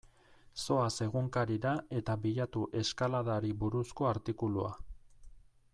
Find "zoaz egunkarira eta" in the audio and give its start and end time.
0.61-2.15